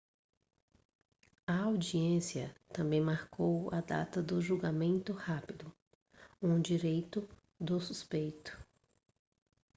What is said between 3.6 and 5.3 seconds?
a data do julgamento